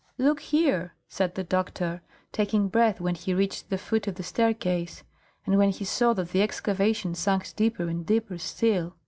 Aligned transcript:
"Look 0.17 0.39
here!" 0.39 0.95
said 1.07 1.35
the 1.35 1.43
doctor, 1.43 2.01
taking 2.31 2.69
breath 2.69 2.99
when 2.99 3.13
he 3.13 3.35
reached 3.35 3.69
the 3.69 3.77
foot 3.77 4.07
of 4.07 4.15
the 4.15 4.23
staircase, 4.23 5.03
and 5.45 5.59
when 5.59 5.69
he 5.69 5.85
saw 5.85 6.13
that 6.13 6.29
the 6.29 6.41
excavation 6.41 7.13
sank 7.13 7.55
deeper 7.55 7.87
and 7.87 8.03
deeper 8.03 8.39
still. 8.39 8.95